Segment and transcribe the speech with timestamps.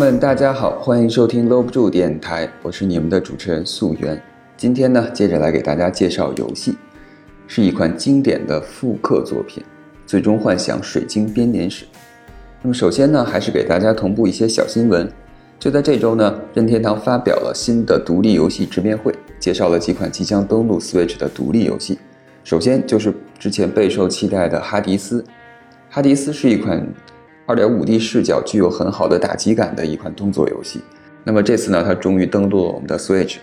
[0.00, 4.18] 们，大家好，欢迎收听搂不住电台，我是你们的主持人素媛。
[4.56, 6.74] 今天呢，接着来给大家介绍游戏，
[7.46, 9.62] 是一款经典的复刻作品
[10.06, 11.84] 《最终幻想：水晶编年史》。
[12.62, 15.06] 那么首先呢，还是给大家同步一些小新闻。
[15.58, 21.98] 就在这周呢，任天堂发表了新的独立游戏直面会，介绍了几款即将登陆 Switch 的独立游戏。
[22.42, 25.20] 首先就是之前备受期待的《哈迪斯》。
[25.90, 26.88] 《哈迪斯》是一款。
[27.50, 30.80] 二点五 D 视角具有很好的打击感的一款动作游戏。
[31.24, 33.38] 那么这次呢，它终于登陆了我们的 Switch。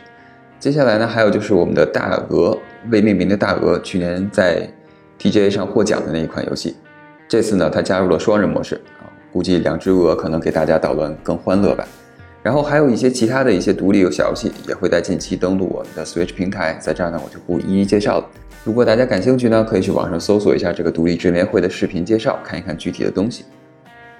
[0.62, 2.58] 接下来呢，还有就是我们的大鹅
[2.90, 4.66] 未命名的大鹅，去年在
[5.20, 6.78] TGA 上获奖的那一款游戏。
[7.28, 11.86] 这次呢，它加入了双人模式啊，估计两只鹅可能给大家捣乱更欢乐吧。
[12.42, 18.26] 然后还有一些其他的一些独立小游戏也会在近期登陆我们的 Switch 平台，在这儿呢我就不一一介绍了。
[18.64, 23.44] 如果大家感兴趣呢，可以去网上搜索一下这个独立直面会的视频介绍，看一看具体的东西。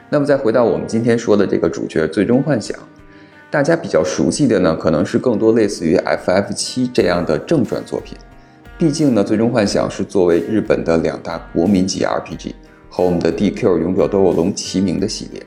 [0.09, 2.77] 那么再回到我们今天说的这个主角《最终幻想》，
[3.52, 8.17] 大家比较熟悉的呢，可能是更多类似于 FF 七这样的正传作品。
[8.77, 12.53] 毕竟呢，《最终幻想》是作为日本的两大国民级 RPG，
[12.89, 15.41] 和我们的 DQ 勇者斗恶龙齐名的系列。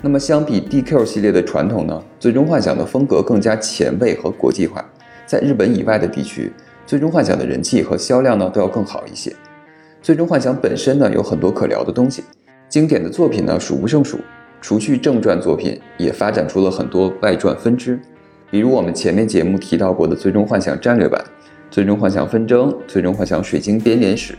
[0.00, 4.82] 那么相比 DQ 系列的传统呢，《最终幻想》的风格更加前卫和国际化，
[5.26, 6.52] 在日本以外的地区，
[6.86, 9.30] 《最终幻想》的人气和销量呢都要更好一些。
[10.00, 12.22] 《最终幻想》本身呢有很多可聊的东西。
[12.68, 14.20] 经典的作品呢数不胜数，
[14.60, 17.98] 除去正传作品，也发展出了很多外传分支，
[18.50, 21.18] 比如我们前面节目提到过的《最终幻想战略版》
[21.70, 24.34] 《最终幻想纷争》《最终幻想水晶编年史》，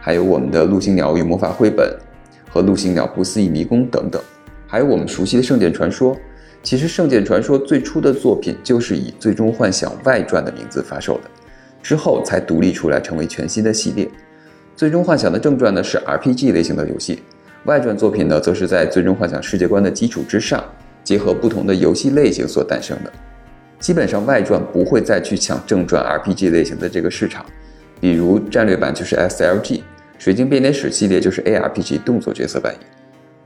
[0.00, 1.86] 还有我们的《陆行鸟与魔法绘本》
[2.50, 4.22] 和《陆行鸟不思议迷宫》等等，
[4.66, 6.14] 还有我们熟悉的《圣剑传说》。
[6.62, 11.24] 其实《圣剑传说》最初的作品就是以《最终幻想外传》的名字发售的，
[11.82, 14.06] 之后才独立出来成为全新的系列。
[14.74, 17.22] 《最终幻想》的正传呢是 RPG 类型的游戏。
[17.64, 20.62] 外传作品呢，则是在最终幻想世界观的基础之上，
[21.04, 23.12] 结合不同的游戏类型所诞生的。
[23.78, 27.44] 基本上外传不会再去抢正传 RPG 类型的这个市场，
[28.00, 29.82] 比如战略版就是 SLG，
[30.18, 32.80] 水晶编年史系列就是 ARPG 动作角色扮演。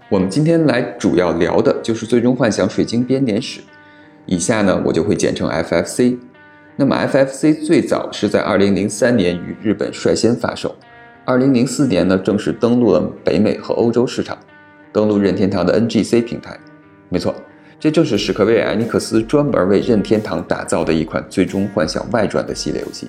[0.08, 3.60] 我们今天来主要聊的就是最终幻想水晶编年史，
[4.26, 6.18] 以下呢我就会简称 FFC。
[6.76, 10.74] 那么 FFC 最早是在2003年于日本率先发售。
[11.24, 14.36] 二零零四年呢，正式登陆了北美和欧洲市场，
[14.92, 16.58] 登陆任天堂的 NGC 平台。
[17.08, 17.32] 没错，
[17.78, 23.08] 这正是史克威尔艾尼克斯专门为任天堂打造的一款《最终幻想外传》的系列游戏。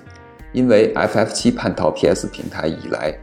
[0.52, 3.18] 因为 FF 七叛逃 PS 平台以来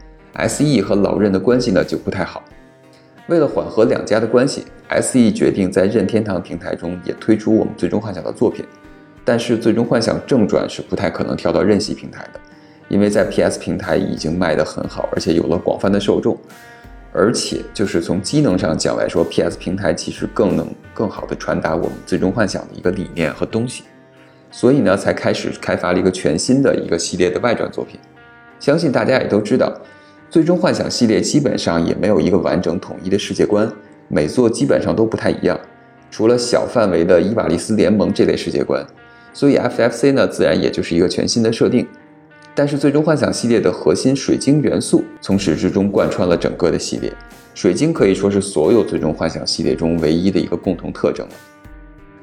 [0.49, 2.43] ，SE 和老任的关系呢就不太好。
[3.27, 8.65] 为了缓和两家的关系，SE 决定在任天堂平台中也推出我们《最终幻想》的作品。
[9.23, 12.39] 但是，《最终幻想正传》是不太可能跳到任系平台的。
[12.91, 16.37] 因为在 PS 平台已经卖得很好，而且有了广泛的受众，
[17.13, 23.83] 而且就是从机能上讲来说，PS 平台其实更能更好的传达我们最终幻想的一个理念和东西，
[24.51, 27.97] 所以呢，才开始开发了一个全新的一个系列的外传作品。
[28.59, 29.73] 相信大家也都知道，
[30.29, 33.71] 最终幻想系列基本上也没有一个完整统一的世界观，
[34.09, 35.57] 每作基本上都不太一样，
[36.11, 38.85] 除了小范围的伊瓦利斯联盟这类世界观，
[39.33, 41.87] 所以 FFC 呢，自然也就是一个全新的设定。
[42.53, 47.11] 但是，最终幻想系列的核心水晶元素从始至终贯穿了整个的系列。
[47.53, 51.33] 水晶可以说是所有最终幻想系列中唯一的一个共同特征了。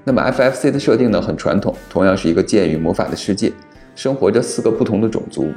[0.04, 3.52] 那么，FFC 的设定呢，很传统，同样是一个剑与魔法的世界，
[3.94, 5.50] 生活着四个不同的种族。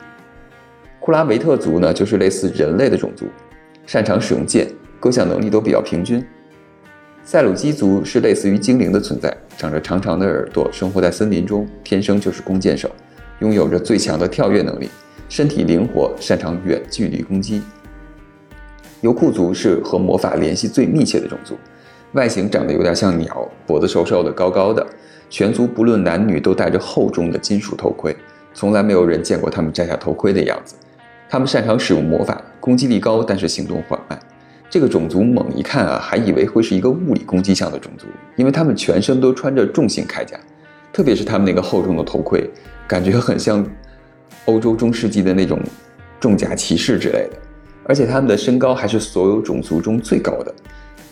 [1.00, 3.26] 库拉维特族呢，就是类似人类的种族，
[3.86, 4.68] 擅长使用剑，
[5.00, 6.24] 各项能力都比较平均。
[7.24, 12.90] 塞鲁基族是类似于精灵的存在，长着长长的耳朵，生活在森林中，天生就是弓箭手。
[13.42, 14.88] 拥有着最强的跳跃能力，
[15.28, 17.62] 身体灵活，擅长远距离攻击。
[19.02, 21.58] 油库族是和魔法联系最密切的种族，
[22.14, 24.86] 外形长得有点像鸟，脖子瘦瘦的，高高的。
[25.28, 28.16] 全族不论男女都戴着厚重的金属头盔，
[28.54, 30.76] 从来没有人见过他们摘下头盔的样子。
[31.28, 34.20] 他们擅长使用魔法，攻击力高，但是行动缓慢。
[34.70, 38.06] 这个种族猛一看啊，还以为会是一个物理攻击向的种族，
[38.36, 40.38] 因为他们全身都穿着重型铠甲。
[40.94, 42.50] 特别是他们那个厚重的头盔，
[42.88, 43.66] 感觉很像
[44.46, 45.60] 欧洲中世纪的那种
[46.20, 47.38] 重甲骑士之类的，
[47.86, 50.54] 而且他们的身高还是所有种族中最高的。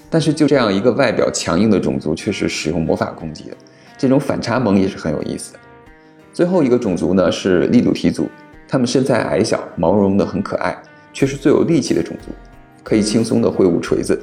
[0.09, 3.57] 但是就这样一个外表强硬的种族，却是使用魔法攻击的，
[3.97, 5.59] 这种反差萌也是很有意思的。
[6.33, 8.27] 最后一个种族呢是利鲁提族，
[8.67, 10.75] 他们身材矮小，毛茸茸的很可爱，
[11.13, 12.31] 却是最有力气的种族，
[12.83, 14.19] 可以轻松的挥舞锤子，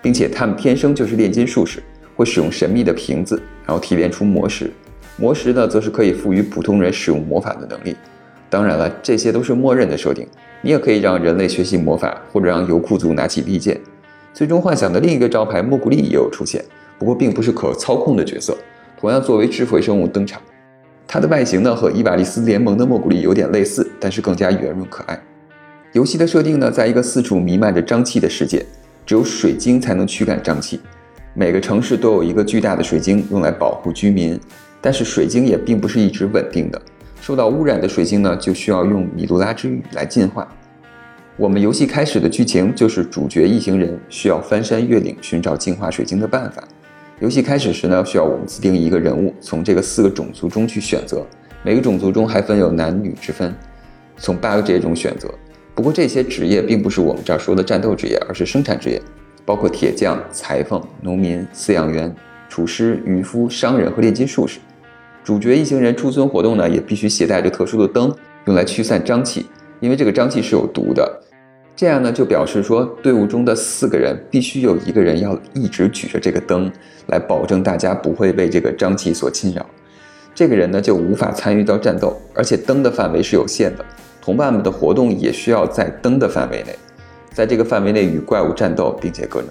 [0.00, 1.82] 并且他们天生就是炼金术士，
[2.14, 4.70] 会使用神秘的瓶子，然后提炼出魔石。
[5.18, 7.96] 魔石呢，则是可以赋予普通人使用魔法的能力。
[8.50, 10.26] 当然了，这些都是默认的设定。
[10.62, 13.80] 你也可以让人类学习魔法，或者让油库族拿起利剑。
[14.34, 16.62] 最终幻想的另一个招牌莫古利也有出现。
[16.98, 18.56] 不过并不是可操控的角色，
[18.98, 20.40] 同样作为智慧生物登场。
[21.06, 25.18] 它的外形呢和伊瓦利斯联盟的莫古利有点类似，但是更加圆润可爱。
[25.92, 28.64] 游戏的设定呢，在一个四处弥漫着瘴气的世界，
[29.06, 30.80] 只有水晶才能驱赶瘴气。
[31.32, 34.38] 每个城市都有一个巨大的水晶用来保护居民，
[34.86, 36.80] 但是水晶也并不是一直稳定的。
[37.20, 40.46] 受到污染的水晶呢，就需要用米杜拉之雨来净化。
[41.36, 46.62] 我们游戏开始的剧情就是主角一行人需要翻山越岭寻找净化水晶的办法。
[47.18, 51.26] 游戏开始时呢，需要我们自定义一个人物，从这个四个种族中去选择。
[51.64, 53.52] 每个种族中还分有男女之分，
[54.18, 55.28] 从八个职业中选择。
[55.74, 59.02] 不过这些职业并不是我们这儿说的战斗职业，而是生产职业，
[59.44, 62.14] 包括铁匠、裁缝、农民、饲养员、
[62.48, 64.60] 厨师、渔夫、商人和炼金术士。
[65.26, 68.14] 主角一行人出村活动呢，也必须携带着特殊的灯，
[68.44, 69.44] 用来驱散瘴气，
[69.80, 71.20] 因为这个瘴气是有毒的。
[71.74, 76.70] 这样呢，就表示说，队伍中的四个人必须有一个人要一直举着这个灯，
[77.08, 79.66] 来保证大家不会被这个瘴气所侵扰。
[80.32, 83.84] 这个人呢，就无法参与到战斗，而且灯的范围是有限的，
[84.22, 86.78] 同伴们的活动也需要在灯的范围内，
[87.32, 89.48] 在这个范围内与怪物战斗，并且各能。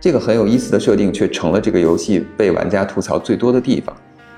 [0.00, 3.94] 这个很有意思的设定，却成了这个游戏被玩家吐槽最多的地方，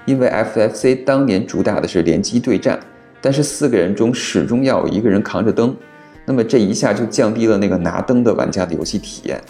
[0.07, 2.81] 因为 FFC 当年主打的是联机对战，
[3.21, 5.77] 但是四个人中始终要有一个人扛着灯。
[6.25, 9.41] 那么这一下就降低了那个拿灯的玩家的游戏体验，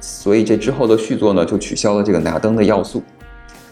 [0.00, 3.02] 所以这之后的续作呢就取消了这个拿灯的要素。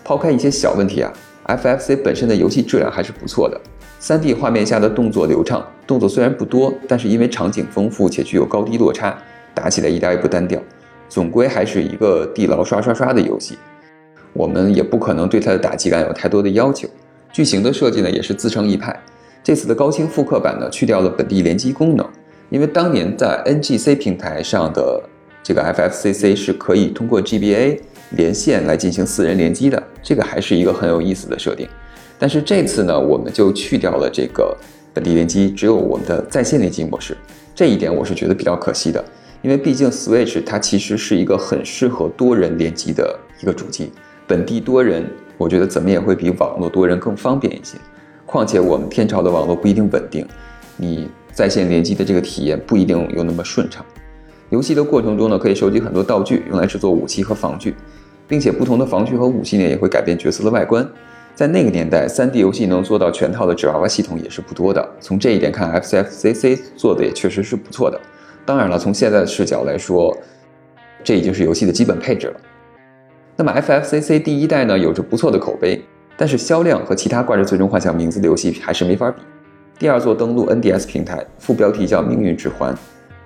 [0.05, 1.13] 抛开一些小问题啊
[1.47, 3.61] ，FFC 本身的游戏质量还是不错的
[4.01, 9.17] ，3D 画面下的动作流畅，动作虽然不多，但是因为场景丰富且具有高低落差，
[9.55, 10.61] 打起来一点也不单调，
[11.09, 13.57] 总归还是一个地牢刷刷刷的游戏。
[14.32, 16.88] 我们也不可能对它的打击感有太多的要求。
[17.32, 18.99] 剧情的设计呢也是自成一派，
[19.43, 22.06] 这次的高清复刻版呢去掉了本地联机功能。
[22.49, 25.00] 因为当年在 NGC 平台上的
[25.43, 27.79] 这个 FFCC 是可以通过 GBA
[28.11, 31.69] 连线来进行四人联机的，这个还是一个很有意思的设定。
[32.19, 34.56] 但是这次呢，我们就去掉了这个
[34.93, 37.17] 本地联机，只有我们的在线联机模式。
[37.55, 39.05] 这一点我是觉得比较可惜的，
[39.43, 43.93] 因为毕竟 Switch 它其实是一个很适合多人联机的一个主机，
[44.31, 45.05] 本地多人，
[45.37, 47.77] 我觉得怎么也会比网络多人更方便一些。
[48.25, 50.25] 况且我们天朝的网络不一定稳定，
[50.77, 51.11] 你。
[51.32, 53.87] 在线联机的这个体验不一定有那么顺畅。
[54.50, 57.73] 游戏的过程中呢，可以收集很多道具，用来制作武器和防具，
[58.27, 60.87] 并且不同的防具和武器呢，也会改变角色的外观。
[61.33, 64.87] 在那个年代，3D 游戏能做到全套的纸娃娃系统也是不多的。
[65.00, 67.99] 从这一点看，FCFCC 做的也确实是不错的。
[68.44, 70.15] 当然了，从现在的视角来说，
[71.05, 72.41] 这已经是游戏的基本配置了。
[73.43, 75.83] 那么 FFCC 第一代呢，有着不错的口碑，
[76.15, 79.23] 但是销量和其他挂着《最终幻想》名字的游戏还是没法比。
[79.79, 82.75] 第二座登陆 NDS 平台，副标题叫《命运指环》，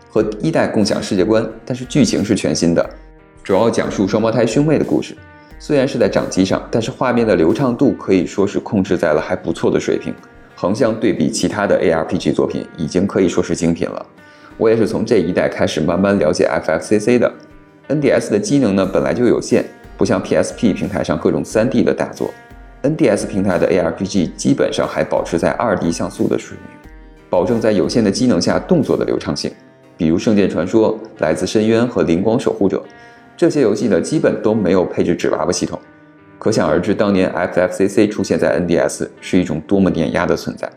[0.09, 2.91] 和一代共享世界观，但是剧情是全新的，
[3.43, 5.17] 主要讲述双胞胎兄妹的故事。
[5.59, 10.15] 虽然是在掌机上，但是画面的流畅度可以说是控制在了还不错的水平。
[10.55, 14.07] 横向对比其他的 ARPG 作品，已经可以说是精品了。
[14.59, 17.35] 我也是从这一代开始慢慢了解 FFCC 的。
[17.89, 19.63] NDS 的机能呢本来就有限，
[19.97, 22.33] 不像 PSP 平台上各种 3D 的大作。
[22.83, 26.91] NDS 平台的 ARPG 基本上还保持在 2D 像素的水平，
[27.31, 29.51] 保证在有限的机能下动作的流畅性。
[29.97, 32.77] 比如《圣剑传说》、《来自深渊》和《灵光守护者》
[33.37, 35.81] 这些游戏呢，基本都没有配置纸娃娃系统。
[36.39, 40.71] 可想而知，当年 FFCC 出现在 NDS 是一种多么碾压的存在。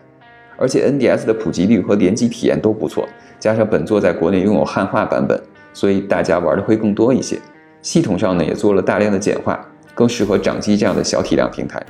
[0.55, 3.07] 而且 NDS 的普及率和联机体验都不错，
[3.37, 5.39] 加上本作在国内拥有汉化版本，
[5.73, 7.37] 所以大家玩的会更多一些。
[7.87, 9.65] 系统上呢，也做了大量的简化。
[9.95, 11.81] 更适合掌机这样的小体量平台。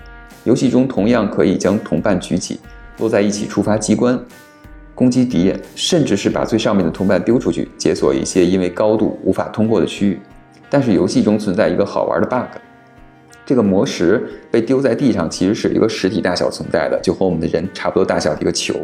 [0.43, 2.59] 游戏中同样可以将同伴举起，
[2.97, 4.17] 摞在一起触发机关，
[4.93, 10.19] 攻击敌人，甚至是把最上面的同伴丢出去，解锁一些因为高度无法通过的区域。
[10.69, 12.61] 但是游戏中存在一个好玩的 bug，
[13.43, 18.75] 这个魔石被丢在地上，其实是一个实体大小存在的，就和我们的人差不多大小的一个球。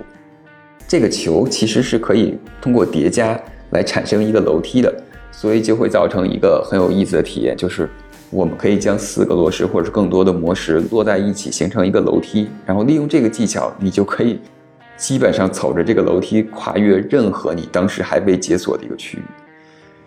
[0.88, 3.40] 这个球其实是可以通过叠加
[3.70, 4.94] 来产生一个楼梯的，
[5.34, 7.90] 所以就会造成一个很有意思的体验，就是。
[8.30, 14.40] 我们可以将四个螺石或者更多的魔石摞在一起，形成一个楼梯，然后利用这个技巧，你就可以
[14.98, 19.22] 基本上走着这个楼梯跨越任何你当时还未解锁的一个区域。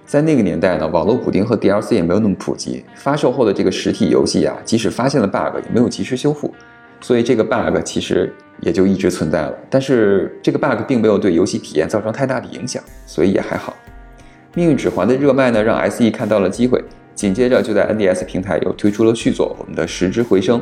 [0.04, 6.52] 在那个年代呢，网络补丁和 DLC 也没有那么普及，发售后的这个实体游戏啊，即使发现了 bug，也没有及时修复，
[7.00, 9.54] 所以这个 bug 其实也就一直存在了。
[9.70, 13.72] 但是这个 bug 并没有对游戏体验造成太大的影响，所以也还好。
[14.56, 16.82] 命运指环的热卖呢，让 SE 看到了机会。
[17.14, 20.58] 紧接着就在 NDS 平台又推出了续作《我们的十之回声》，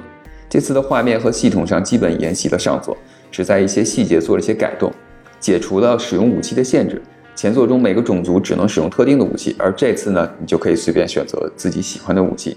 [0.48, 2.96] 这次的画面和系统上基本沿袭了上作，
[3.30, 4.92] 只在一些细节做了些改动，
[5.38, 7.00] 解除了使用武器的限制。
[7.36, 12.56] 前作中每个种族只能使用特定的武器，而这次呢，你就可以随便选择自己喜欢的武器。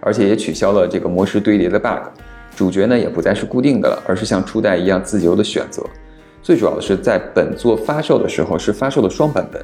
[0.00, 2.08] 而且也取消了这个模式堆叠的 bug。
[2.56, 5.84] 主角呢也不再是固定的了，而是像初代一样自由的选择。
[6.42, 9.62] 最主要的是，在本作发售的时候是发售的双版本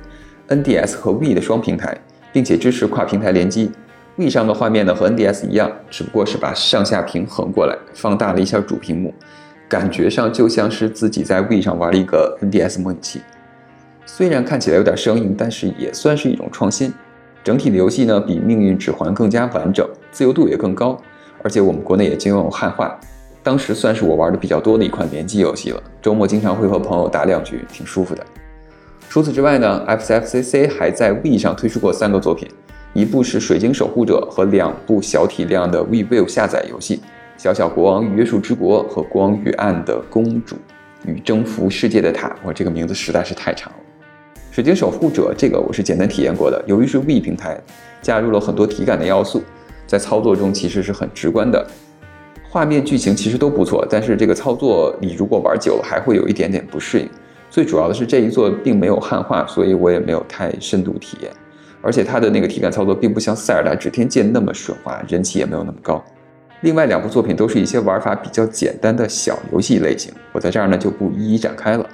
[0.49, 1.97] ，NDS 和 w i 的双平台，
[2.33, 3.71] 并且支持跨平台联机。
[4.17, 9.13] w i 上的画面呢和 NDS 一样，只不过是把上下屏横过来，放大了一下主屏幕，
[9.69, 13.21] 感觉上就像是自己在 w i 上玩了一个 NDS 模拟器。
[14.07, 16.93] 虽然看起来有点生硬，但是也算是一种创新。
[17.43, 20.97] 整体的游戏呢比《命运指环》更加完整，自由度也更高，
[21.43, 22.99] 而且我们国内也经有汉化。
[23.43, 28.25] 当时算是我玩的比较多的一款联机游戏了，周末经常会和朋友打两局，挺舒服的。
[29.09, 32.49] 除此之外呢，FCFCC 还在 w 上推出过三个作品，
[32.93, 36.97] 一部是《水晶守护者》和两部小体量的 WeView 下载游戏，
[37.37, 40.57] 《小小国王与约束之国》和《光与暗的公主
[41.07, 42.29] 与征服世界的塔》。
[42.43, 43.79] 我这个名字实在是太长了。
[44.55, 47.61] 《水晶守护者》这个我是简单体验过的，由于是 w 平台，
[48.03, 49.43] 加入了很多体感的要素，
[49.87, 51.65] 在操作中其实是很直观的。
[52.49, 57.09] 画面、剧情其实都不错，但是这个操作你如果玩久了，还会有一点点不适应。
[57.55, 61.31] 最主要的是这一座并没有汉化，所以我也没有太深度体验。
[61.81, 66.05] 而且它的那个体感操作并不像塞尔达指天剑那么顺滑，人气也没有那么高。
[66.63, 71.89] 另外两部作品都是一些玩法比较简单的小游戏类型，我在这儿呢就不一一展开了。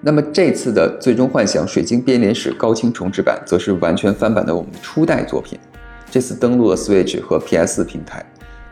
[0.00, 5.58] 那么这次的《最终幻想：水晶编年史》高清重置版，则是完全翻版的我们初代作品，
[6.10, 8.24] 这次登陆了 Switch 和 PS 平台。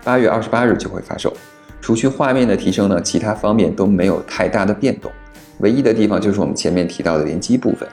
[0.02, 1.36] 八月二十八日就会发售。
[1.82, 5.12] 除去画面的提升呢，其他方面都没有太大的变动。
[5.60, 7.88] 唯一的地方就是我们前面提到的联机部分。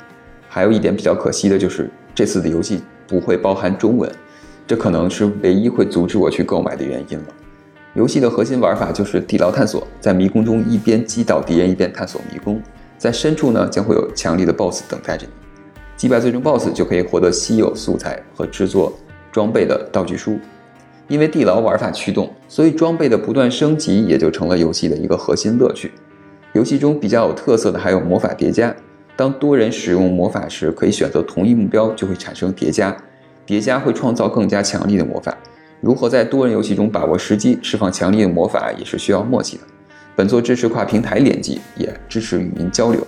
[0.49, 4.09] 还有一点比较可惜的就是这次的游戏不会包含中文，
[4.65, 7.25] 这可能是唯一会阻止我去购买的原因了。
[7.93, 12.61] 游戏的核心玩法就是地牢探索，在迷宫中一边击倒敌人一边探索迷宫。
[12.97, 15.31] 在深处呢，将会有强力的 BOSS 等待着你。
[15.95, 18.97] 击败最终 BOSS 就可以获得稀有素材和制作
[19.31, 20.39] 装备的道具书。
[21.07, 25.91] 因为地牢玩法驱动，所以装备的不断升级也就成了游戏的一个核心乐趣。
[26.53, 28.75] 游戏中比较有特色的还有魔法叠加，
[29.15, 32.95] 当多人使用魔法时，可以选择同一目标就会产生叠加，
[33.45, 35.37] 叠加会创造更加强力的魔法。
[35.81, 39.63] 如何在多人游戏中把握时机，释放强力的魔法，也是需要默契的。
[40.15, 43.05] 本作支持跨平台联机，也支持语音交流。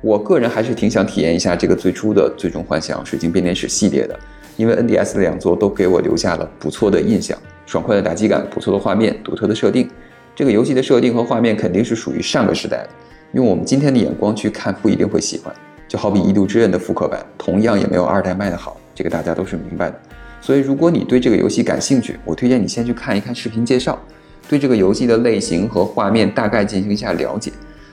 [0.00, 4.16] 我个人还是挺想体验一下这个最初的《最终幻想：水晶编年史》系列的。
[4.56, 9.88] 因为 NDS 的两座都给我留下了不错的印象，爽快的打击感，不错的画面，独特的设定。
[10.38, 12.90] 这个游戏的设定和画面肯定是属于上个时代的，
[13.32, 15.52] 用我们今天的眼光去看不一定会喜欢。
[15.88, 20.00] 就好比《异度之刃》的复刻版，同样也没有二代卖得好，这个大家都是明白的。
[20.40, 24.00] 所以如果你对这个游戏感兴趣，我推荐你先去看一看视频介绍，
[24.48, 27.50] 对这个游戏的类型和画面大概进行一下了解，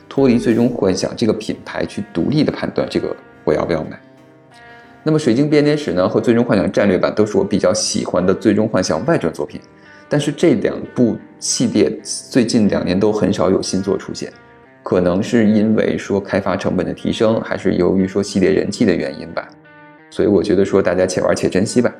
[0.07, 3.99] 脱离最终幻想这个品牌去独立的判断这个我要不要买。
[5.01, 9.59] 那么《水晶编年史》呢和《最终幻想战略版》都是我比较喜欢的《最终幻想外传》作品，
[10.07, 14.31] 但是这两部系列最近两年都很少有新作出现，
[14.83, 19.47] 可能是因为说开发成本的提升，还是由于说系列人气的原因吧。
[20.09, 21.93] 所以我觉得说大家且玩且珍惜吧。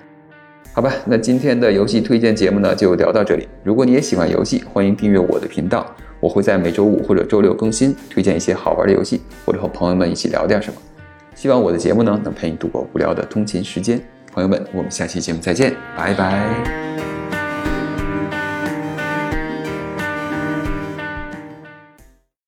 [0.71, 3.47] 好吧，那今天的游戏推荐节目呢就聊到这里。
[3.63, 5.85] 如果你也喜欢游戏，欢迎订阅我的频道，
[6.19, 10.79] 我会在每周五或者周六更新，推荐一些好玩的游戏，或者和朋友们一起聊点什么。
[11.33, 14.01] 希望我的节目呢，能陪你度过无聊的通勤时间。
[14.33, 17.14] 朋友们，我们下期节目再见，拜拜。